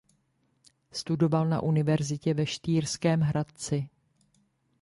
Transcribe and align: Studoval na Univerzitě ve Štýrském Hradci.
Studoval 0.91 1.47
na 1.49 1.61
Univerzitě 1.61 2.33
ve 2.33 2.45
Štýrském 2.45 3.21
Hradci. 3.21 3.89